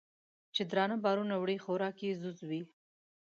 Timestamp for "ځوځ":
2.21-2.39